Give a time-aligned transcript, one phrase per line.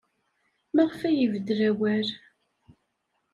[0.75, 2.07] Maɣef ay ibeddel awal?